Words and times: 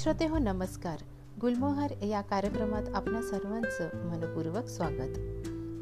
श्रोते 0.00 0.26
हो 0.26 0.38
नमस्कार. 0.38 0.98
गुलमोहर 1.40 2.02
या 2.02 2.20
कार्यक्रमात 2.20 2.82
आपल्या 2.94 3.22
सर्वांचं 3.22 3.88
मनपूर्वक 4.06 4.64
स्वागत. 4.64 5.18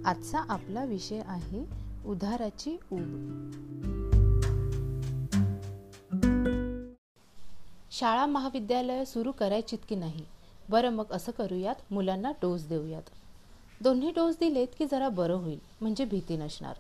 आजचा 0.06 0.38
आपला 0.48 0.84
विषय 0.84 1.22
आहे 1.26 1.64
उधाराची 2.06 2.76
ऊब. 2.92 3.50
शाळा 7.90 8.26
महाविद्यालय 8.26 9.04
सुरू 9.04 9.32
करायचीत 9.32 9.78
की 9.88 9.94
नाही? 9.94 10.24
बरं 10.68 10.90
मग 10.90 11.04
असं 11.10 11.32
करूयात 11.32 11.74
मुलांना 11.90 12.30
डोस 12.30 12.66
देऊयात. 12.66 13.02
दोन्ही 13.82 14.10
डोस 14.10 14.34
दिलेत 14.40 14.68
की 14.78 14.86
जरा 14.90 15.08
बरं 15.08 15.34
होईल 15.34 15.58
म्हणजे 15.80 16.04
भीती 16.04 16.36
नसणार. 16.36 16.74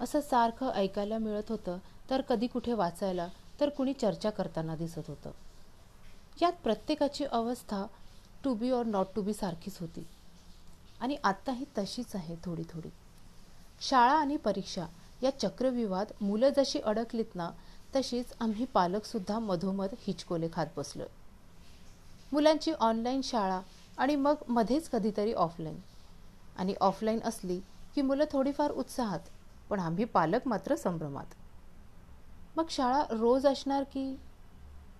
असं 0.00 0.20
सारखं 0.20 0.72
ऐकायला 0.72 1.18
मिळत 1.18 1.48
होतं 1.48 1.78
तर 2.10 2.20
कधी 2.20 2.46
कुठे 2.46 2.72
वाचायला 2.72 3.28
तर 3.60 3.68
कुणी 3.68 3.92
चर्चा 3.92 4.30
करताना 4.30 4.76
दिसत 4.76 5.02
होतं. 5.06 5.30
यात 6.42 6.52
प्रत्येकाची 6.64 7.24
अवस्था 7.24 7.86
to 8.44 8.54
be 8.54 8.70
or 8.70 8.86
not 8.86 9.06
to 9.14 9.22
be 9.22 9.32
सारखीच 9.32 9.78
होती. 9.80 10.06
आणि 11.00 11.16
आत्ताही 11.24 11.64
तशीच 11.78 12.14
आहे 12.14 12.36
थोडी 12.44 12.62
थोडी. 12.70 12.88
शाळा 13.80 14.12
आणि 14.12 14.36
परीक्षा 14.36 14.86
या 15.22 15.30
चक्रव्यूहात 15.38 16.06
मुलं 16.20 16.50
जशी 16.56 16.78
अडकलीत 16.78 17.34
ना 17.34 17.50
तशीच 17.96 18.32
आम्ही 18.40 18.64
पालकसुद्धा 18.64 19.38
मधोमध 19.38 19.94
हिचकोले 19.98 20.48
खात 20.52 20.66
बसलोय 20.76 21.06
मुलांची 22.32 22.72
ऑनलाईन 22.72 23.20
शाळा 23.24 23.60
आणि 23.98 24.16
मग 24.16 24.34
मध्येच 24.48 24.88
कधीतरी 24.88 25.32
ऑफलाईन 25.32 25.78
आणि 26.56 26.74
ऑफलाईन 26.80 27.20
असली 27.24 27.60
की 27.94 28.02
मुलं 28.02 28.24
थोडीफार 28.32 28.70
उत्साहात 28.70 29.20
पण 29.70 29.80
आम्ही 29.80 30.04
पालक 30.04 30.46
मात्र 30.46 30.74
संभ्रमात. 30.74 31.26
मग 32.56 32.64
शाळा 32.70 33.02
रोज 33.10 33.46
असणार 33.46 33.82
की 33.82 34.16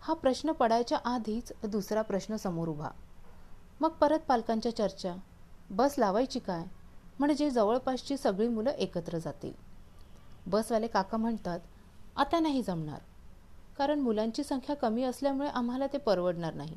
हा 0.00 0.14
प्रश्न 0.14 0.52
पडायच्या 0.52 0.98
आधीच 1.04 1.52
दुसरा 1.64 2.02
प्रश्न 2.02 2.36
समोर 2.36 2.68
उभा. 2.68 2.88
मग 3.80 3.88
परत 3.88 4.18
पालकांच्या 4.18 4.76
चर्चा 4.76 5.14
बस 5.70 5.94
लावायची 5.98 6.38
काय? 6.38 6.64
म्हणजे 7.18 7.50
जवळपासची 7.50 8.16
सगळी 8.16 8.48
मुलं 8.48 8.70
एकत्र 8.70 9.18
जातील. 9.18 9.52
बसवाले 10.46 10.86
काका 10.86 11.16
म्हणतात 11.16 11.60
आता 12.16 12.40
नाही 12.40 12.62
जमणार. 12.62 12.98
कारण 13.78 14.00
मुलांची 14.00 14.44
संख्या 14.44 14.76
कमी 14.76 15.02
असल्यामुळे 15.02 15.48
आम्हाला 15.48 15.86
ते 15.86 15.98
परवडणार 15.98 16.54
नाही. 16.54 16.76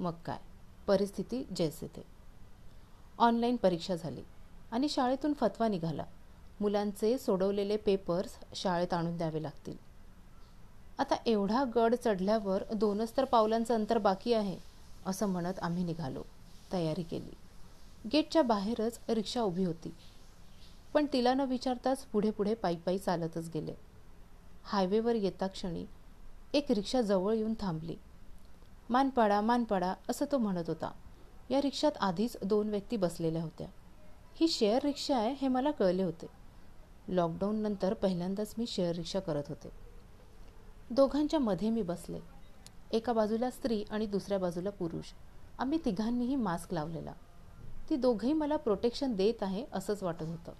मग 0.00 0.12
काय? 0.26 0.38
परिस्थिती 0.86 1.44
जैसे 1.56 1.86
ते 1.86 2.02
ऑनलाईन 3.18 3.56
परीक्षा 3.56 3.94
झाली 3.94 4.22
आणि 4.72 4.88
शाळेतून 4.88 5.32
फतवा 5.32 5.68
निघाला. 5.68 6.04
मुलांचे 6.60 7.18
सोडवलेले 7.18 7.76
पेपर्स 7.76 8.38
शाळेत 8.54 8.94
आणून 8.94 9.16
द्यावे 9.16 9.42
लागतील. 9.42 9.87
आता 10.98 11.14
एवढा 11.26 11.64
गड 11.74 11.94
चढल्यावर 11.94 12.62
दोनच 12.74 13.16
तर 13.16 13.24
पावलांचं 13.24 13.74
अंतर 13.74 13.98
बाकी 13.98 14.32
आहे 14.32 14.58
असं 15.06 15.26
म्हणत 15.26 15.58
आम्ही 15.62 15.84
निघालो. 15.84 16.22
तयारी 16.72 17.02
केली. 17.02 17.30
गेटच्या 18.12 18.42
बाहेरच 18.42 19.00
रिक्षा 19.08 19.42
उभी 19.42 19.64
होती. 19.64 19.94
पण 20.94 21.06
तिला 21.12 21.34
न 21.34 21.40
विचारताच 21.40 21.98
पुढे 21.98 22.30
पुढे 22.30 22.54
पायी 22.54 22.76
पायी 22.76 22.98
चालतच 22.98 23.50
गेले. 23.54 23.74
हायवेवर 24.64 25.14
येता 25.14 25.46
क्षणी 25.46 25.84
एक 26.54 26.72
रिक्षा 26.72 27.00
जवळ 27.00 27.34
येऊन 27.34 27.54
थांबली. 27.60 27.96
मानपाडा 28.90 29.40
मानपाडा 29.40 29.94
असं 30.08 30.24
तो 30.32 30.38
म्हणत 30.38 30.64
होता. 30.66 30.90
या 31.50 31.62
रिक्षात 31.62 31.92
आधीच 32.00 32.36
दोन 32.42 32.68
व्यक्ती 32.68 32.96
बसलेल्या 32.96 33.42
होत्या. 33.42 33.66
ही 34.40 34.48
शेअर 34.48 34.82
रिक्षा 34.84 35.16
आहे 35.16 35.32
हे 35.32 35.48
मला 35.48 35.70
कळले 35.70 36.02
होते. 36.02 36.26
लॉकडाऊन 37.08 37.56
नंतर 37.56 37.94
पहिल्यांदाच 37.94 38.54
मी 38.58 38.66
शेअर 38.66 38.94
रिक्षा 38.94 39.20
करत 39.20 39.42
होते. 39.48 39.87
दोघांच्या 40.90 41.40
मध्ये 41.40 41.70
मी 41.70 41.82
बसले. 41.82 42.18
एका 42.90 43.12
बाजूला 43.12 43.50
स्त्री 43.50 43.84
आणि 43.90 44.06
दुसऱ्या 44.06 44.38
बाजूला 44.38 44.70
पुरुष. 44.70 45.04
आम्ही 45.58 45.78
तिघांनीही 45.84 46.36
मास्क 46.36 46.74
लावलेला. 46.74 47.12
ती 47.90 47.96
दोघंही 47.96 48.32
मला 48.32 48.56
प्रोटेक्शन 48.56 49.14
देत 49.14 49.42
आहे 49.42 49.64
असंच 49.72 50.02
वाटत 50.02 50.22
होतं. 50.22 50.52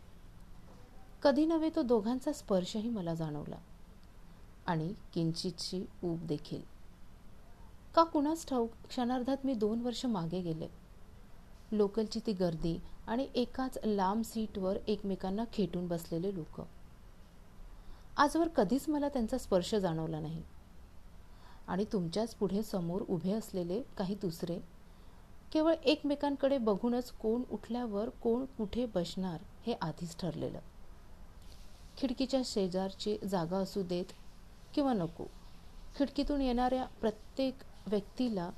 कधी 1.22 1.46
नव्हे 1.46 1.70
तो 1.76 1.82
दोघांचा 1.82 2.32
स्पर्शही 2.32 2.88
मला 2.88 3.14
जाणवला. 3.14 3.56
आणि 4.66 4.94
किंचितची 5.14 5.84
ऊब 6.04 6.26
देखील. 6.26 6.62
का 7.94 8.04
कुणाच 8.04 8.46
ठाऊक 8.46 8.70
क्षणार्धात 8.88 9.36
मी 9.44 9.54
दोन 9.54 9.80
वर्ष 9.80 10.06
मागे 10.06 10.40
गेले. 10.40 10.68
लोकलची 11.72 12.20
ती 12.26 12.32
गर्दी 12.32 12.80
आणि 13.06 13.28
एकाच 13.34 13.78
लांब 13.84 14.22
सीटवर 14.24 14.76
एकमेकांना 14.86 15.44
खेटून 15.52 15.88
बसलेले 15.88 16.34
लोक. 16.34 16.60
आजवर 18.18 18.48
कधीच 18.48 18.88
मला 18.88 19.08
त्यांचा 19.08 19.38
स्पर्श 19.38 19.74
जाणवला 19.74 20.20
नाही. 20.20 20.42
आणि 21.68 21.84
तुमच्याच 21.84 22.34
पुढे 22.34 22.62
समोर 22.62 23.02
उभे 23.08 23.32
असलेले 23.32 23.82
काही 23.82 24.14
दुसरे 24.14 24.58
केवळ 25.52 25.74
एकमेकांकडे 25.84 26.58
बघूनच 26.58 27.10
कोण 27.12 27.42
उठल्यावर 27.50 28.08
कोण 28.08 28.44
कुठे 28.44 28.86
बसणार 28.86 29.38
हे 29.66 29.72
आधीच 29.72 30.16
ठरलेलं. 30.18 30.58
खिडकीच्या 31.96 32.40
शेजारची 32.44 33.18
जागा 33.28 33.56
असू 33.56 33.82
देत 33.82 34.04
किंवा 34.74 34.92
नको 34.92 35.24
खिडकीतून 35.98 36.40
येणाऱ्या 36.40 36.84
प्रत्येक 36.84 37.54
व्यक्तीला 37.86 38.50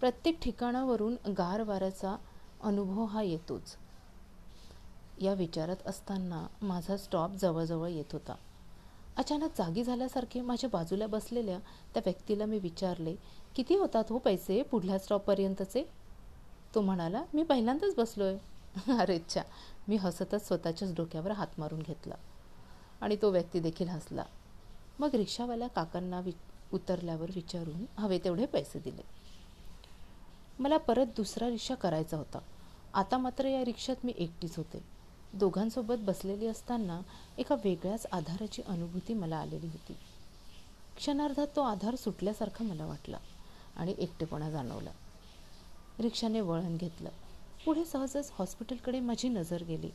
प्रत्येक 0.00 0.40
ठिकाणावरून 0.42 1.16
गार 1.38 1.62
वाऱ्याचा 1.62 2.16
अनुभव 2.62 3.04
हा 3.04 3.22
येतोच. 3.22 3.76
या 5.20 5.34
विचारात 5.34 5.86
असताना 5.86 6.46
माझा 6.62 6.96
स्टॉप 6.96 7.30
जवळजवळ 7.30 7.88
येत 7.88 8.12
होता. 8.12 8.34
अचानक 9.18 9.50
जागी 9.58 9.84
झाल्यासारखे 9.84 10.40
माझ्या 10.40 10.70
बाजूला 10.72 11.06
बसलेल्या 11.06 11.58
त्या 11.94 12.02
व्यक्तीला 12.04 12.44
मी 12.44 12.58
विचारले 12.58 13.14
किती 13.56 13.74
होतात 13.74 14.04
हो 14.08 14.18
पैसे 14.18 14.62
पुढल्या 14.62 14.98
स्टॉपपर्यंतचे? 14.98 15.84
तो 16.74 16.80
म्हणाला 16.80 17.24
मी 17.34 17.42
पहिल्यांदाच 17.42 17.94
बसलो 17.94 18.24
आहे 18.24 18.38
अरेच्छा 18.98 19.42
मी 19.88 19.96
हसतच 19.96 20.46
स्वतःच्याच 20.46 20.94
डोक्यावर 20.94 21.30
हात 21.30 21.46
मारून 21.58 21.78
घेतला. 21.78 22.14
आणि 23.00 23.16
तो 23.22 23.30
व्यक्ती 23.30 23.60
देखील 23.60 23.88
हसला. 23.88 24.24
मग 24.98 25.14
रिक्षावाल्या 25.14 25.68
काकांना 25.68 26.20
वि 26.20 26.32
उतरल्यावर 26.72 27.30
विचारून 27.34 27.84
हवे 27.98 28.18
तेवढे 28.18 28.46
पैसे 28.46 28.78
दिले. 28.78 29.02
मला 30.58 30.76
परत 30.76 31.06
दुसरा 31.16 31.48
रिक्षा 31.48 31.74
करायचा 31.74 32.16
होता. 32.16 32.38
आता 32.94 33.18
मात्र 33.18 33.46
या 33.46 33.64
रिक्षात 33.64 33.96
मी 34.04 34.12
एकटीच 34.16 34.56
होते. 34.56 34.97
दोघांसोबत 35.34 35.94
बसलेली 35.98 36.46
असताना 36.46 37.00
एका 37.38 37.54
वेगळ्याच 37.54 38.06
आधाराची 38.12 38.62
अनुभूती 38.62 39.14
मला 39.14 39.36
आलेली 39.36 39.66
होती. 39.66 39.96
क्षणार्धात 40.96 41.46
तो 41.56 41.62
आधार 41.62 41.94
सुटल्यासारखा 41.94 42.64
मला 42.64 42.86
वाटला 42.86 43.18
आणि 43.76 43.94
एकटेपणा 43.98 44.50
जाणवला. 44.50 44.90
रिक्षाने 45.98 46.40
वळण 46.40 46.76
घेतलं. 46.76 47.10
पुढे 47.64 47.84
सहजच 47.84 48.32
हॉस्पिटलकडे 48.34 49.00
माझी 49.00 49.28
नजर 49.28 49.62
गेली. 49.62 49.90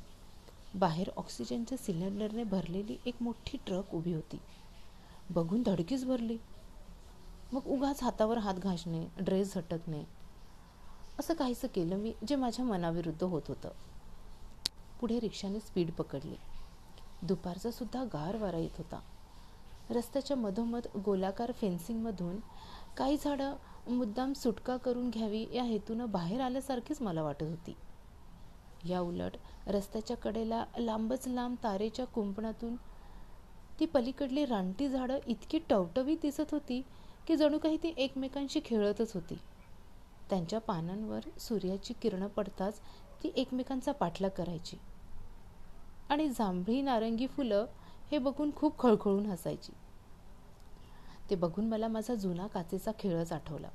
बाहेर 0.76 1.10
ऑक्सिजनच्या 1.18 1.78
सिलेंडरने 1.78 2.44
भरलेली 2.44 2.98
एक 3.06 3.16
मोठी 3.22 3.58
ट्रक 3.58 3.96
उभी 3.96 4.14
होती. 4.14 4.40
बघून 5.30 5.64
धडकीच 5.64 6.06
भरली. 6.06 6.38
मग 7.54 7.68
उगाच 7.68 8.04
हातावर 8.04 8.38
हात 8.38 8.54
घासणे 8.54 9.08
ड्रेस 9.20 9.56
झटकणे 9.56 10.04
असं 11.20 11.34
काहीसं 11.34 11.68
केलं 11.68 11.96
मी 11.96 12.14
जे 12.28 12.36
माझ्या 12.36 12.66
मनाविरुद्ध 12.66 13.24
होत 13.24 13.42
होतं. 13.48 13.70
पुढे 15.00 15.20
रिक्षाने 15.20 15.60
स्पीड 15.60 15.92
पकडली. 15.92 16.36
दुपारचा 17.22 17.72
सुद्धा 17.72 18.04
गार 18.04 18.38
वारा 18.38 18.58
येत 18.58 18.78
होता. 18.78 19.00
रस्त्याच्या 19.90 20.38
मधोमध 20.38 20.88
गोलाकार 21.06 21.52
फेन्सिंगमधून 21.52 22.40
काही 22.98 23.18
झाडं 23.26 23.56
मुद्दाम 23.90 24.34
सुटका 24.34 24.78
करून 24.78 25.10
घ्यावी 25.10 25.46
या 25.54 25.64
हेतूनं 25.64 26.12
बाहेर 26.12 26.42
आल्यासारखीच 26.42 27.02
मला 27.02 27.24
वाटत 27.24 27.44
होती. 27.44 27.76
या 28.90 29.00
उलट 29.00 29.32
रस्त्याच्या 29.68 30.18
कडेला 30.18 30.66
लांबच 30.78 31.28
लांब 31.28 31.56
तारेच्या 31.64 32.06
कुंपणातून 32.06 32.76
ती 33.80 33.86
पलीकडली 33.86 34.46
रानटी 34.46 34.90
झाडं 34.90 35.20
इतकी 35.28 35.60
टवटवीत 35.70 36.18
दिसत 36.22 36.52
होती 36.52 36.82
की 37.28 37.36
जणू 37.36 37.58
काही 37.58 37.78
ती 37.78 37.94
एकमेकांशी 37.98 38.60
खेळतच 38.66 39.14
होती. 39.14 39.38
त्यांच्या 40.30 40.60
पानांवर 40.60 41.20
सूर्याची 41.40 41.94
किरणं 41.94 42.28
पडताच 42.28 42.80
ती 43.24 43.32
एकमेकांचा 43.36 43.92
पाठलाग 43.92 44.30
करायची. 44.30 44.78
आणि 46.10 46.30
जांभळी 46.30 46.82
नारंगी 46.82 47.28
फुलं 47.28 47.66
हे 48.12 48.18
बघून 48.18 48.52
खूप 48.56 48.80
खळखळून 48.80 49.26
हसायची. 49.26 49.72
ते 51.30 51.36
बघून 51.36 51.70
मला 51.70 51.88
माझा 51.88 52.16
जुना 52.16 52.48
काचेचा 52.48 52.92
खेळच 53.00 53.32
आठवला. 53.32 53.70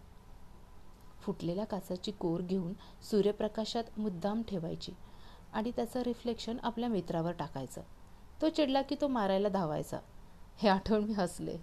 फुटलेल्या 1.20 1.64
काचाची 1.64 2.10
कोर 2.10 2.40
घेऊन 2.40 2.72
सूर्यप्रकाशात 3.02 3.84
मुद्दाम 3.98 4.42
ठेवायची 4.42 4.92
आणि 5.52 5.70
त्याचं 5.70 6.00
रिफ्लेक्शन 6.00 6.56
आपल्या 6.62 6.88
मित्रावर 6.88 7.32
टाकायचं. 7.32 7.80
तो 8.42 8.48
चिडला 8.48 8.82
की 8.82 8.96
तो 9.00 9.08
मारायला 9.08 9.48
धावायचा. 9.48 9.98
हे 10.56 10.68
आठवण 10.68 11.04
मी 11.04 11.12
हसले. 11.12 11.56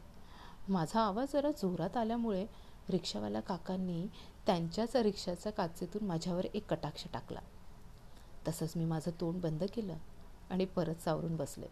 माझा 0.69 1.01
आवाज 1.01 1.27
जरा 1.33 1.51
जोरात 1.51 1.97
आल्यामुळे 1.97 2.45
रिक्षावाल्या 2.89 3.41
काकांनी 3.41 4.07
त्यांच्याच 4.45 4.95
रिक्षाच्या 4.95 5.51
काचेतून 5.51 6.07
माझ्यावर 6.07 6.45
एक 6.45 6.69
कटाक्ष 6.69 7.03
टाकला. 7.13 7.39
तसंच 8.47 8.73
मी 8.75 8.85
माझं 8.85 9.11
तोंड 9.11 9.41
बंद 9.41 9.63
केलं 9.63 9.97
आणि 10.49 10.65
परत 10.65 10.95
सावरून 10.95 11.35
बसले. 11.35 11.65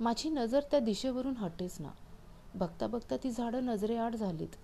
माझी 0.00 0.30
नजर 0.30 0.60
त्या 0.60 0.80
दिशेवरून 0.80 1.36
हटेच 1.36 1.76
ना. 1.80 1.90
बघता 2.54 2.86
बघता 2.86 3.16
ती 3.16 3.30
झाडं 3.30 3.64
नजरेआड 3.64 4.16
झालीत. 4.16 4.56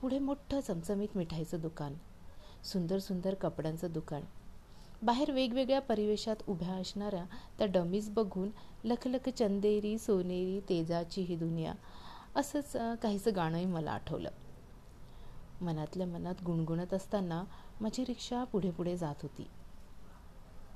पुढे 0.00 0.18
मोठं 0.18 0.60
चमचमीत 0.60 1.16
मिठाईचं 1.16 1.60
दुकान 1.60 1.94
सुंदर 2.64 2.98
सुंदर 2.98 3.34
कपड्यांचं 3.34 3.92
दुकान. 3.92 4.22
बाहेर 5.02 5.30
वेगवेगळ्या 5.30 5.80
परिवेशात 5.80 6.36
उभ्या 6.46 6.74
असणाऱ्या 6.74 7.24
त्या 7.58 7.66
डमीज 7.66 8.10
बघून 8.10 8.50
लखलख 8.84 9.28
चंदेरी 9.28 9.98
सोनेरी 9.98 10.60
तेजाची 10.60 11.22
ही 11.22 11.36
दुनिया 11.36 11.74
असंच 12.36 12.72
काहीचं 13.02 13.30
गाणंही 13.36 13.66
मला 13.66 13.92
आठवलं. 13.92 14.30
मनातल्या 15.60 16.06
मनात 16.06 16.34
गुणगुणत 16.46 16.94
असताना 16.94 17.44
माझी 17.80 18.04
रिक्षा 18.04 18.44
पुढे 18.44 18.70
पुढे 18.70 18.96
जात 18.96 19.14
होती. 19.22 19.46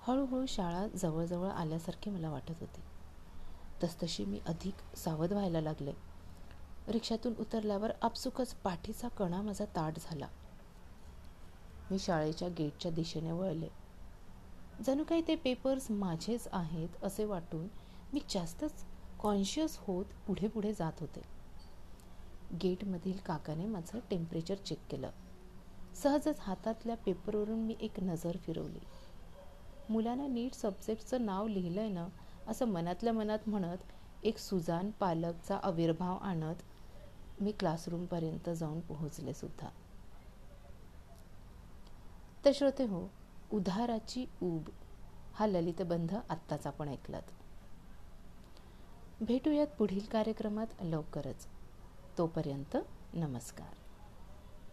हळूहळू 0.00 0.46
शाळा 0.46 0.86
जवळजवळ 0.86 1.48
आल्यासारखी 1.48 2.10
मला 2.10 2.30
वाटत 2.30 2.54
होती. 2.60 2.80
तसतशी 3.84 4.24
मी 4.24 4.40
अधिक 4.46 4.96
सावध 4.96 5.32
व्हायला 5.32 5.60
लागले. 5.60 5.92
रिक्षातून 6.88 7.34
उतरल्यावर 7.38 7.90
आपसुकच 8.02 8.54
पाठीचा 8.54 9.08
कणा 9.08 9.42
माझा 9.42 9.64
ताट 9.64 9.92
झाला. 9.98 10.28
मी 11.90 11.98
शाळेच्या 11.98 12.48
गेटच्या 12.48 12.90
दिशेने 12.90 13.32
वळले. 13.32 13.68
जणू 14.86 15.04
काही 15.04 15.22
ते 15.28 15.34
पेपर्स 15.34 15.90
माझेच 15.90 16.48
आहेत 16.52 17.04
असे 17.04 17.24
वाटून 17.24 17.66
मी 18.12 18.20
जास्तच 18.30 18.84
कॉन्शियस 19.18 19.78
होत 19.80 20.04
पुढे 20.26 20.48
पुढे 20.48 20.72
जात 20.72 20.92
होते. 21.00 21.37
गेटमधील 22.54 23.18
काकाने 23.26 23.66
माझं 23.66 23.98
टेम्परेचर 24.10 24.54
चेक 24.54 24.78
केलं. 24.90 25.10
सहजच 25.94 26.40
हातातल्या 26.40 26.96
पेपरवरून 26.96 27.58
मी 27.58 27.76
एक 27.80 28.00
नजर 28.00 28.36
फिरवली. 28.36 28.78
मुलानं 29.88 30.34
नीट 30.34 30.54
सब्जेक्टचं 30.54 31.26
नाव 31.26 31.46
लिहिलं 31.46 31.80
आहे 31.80 31.90
ना 31.90 32.08
असं 32.46 32.66
मनातल्या 32.66 33.12
मनात 33.12 33.38
म्हणत 33.46 33.76
एक 34.22 34.38
सुजान 34.38 34.90
पालकचा 34.90 35.56
आविर्भाव 35.56 36.16
आणत 36.16 36.54
मी 37.40 37.52
क्लासरूमपर्यंत 37.52 38.50
जाऊन 38.50 38.80
पोहोचले 38.80 39.34
सुद्धा. 39.34 39.68
तर 42.44 42.50
श्रोते 42.54 42.84
हो 42.84 43.10
उधाराची 43.52 44.26
ऊब 44.42 44.62
हा 45.34 45.46
ललितबंध 45.46 46.14
आत्ताच 46.28 46.66
आपण 46.66 46.88
ऐकलात. 46.88 47.22
भेटूयात 49.20 49.66
पुढील 49.66 50.06
कार्यक्रमात 50.12 50.66
लवकरच. 50.80 51.46
तोपर्यंत 52.18 52.76
नमस्कार. 53.14 53.77